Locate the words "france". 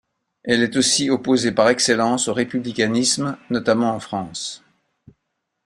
3.99-4.63